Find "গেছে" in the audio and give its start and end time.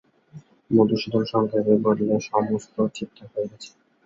3.51-3.69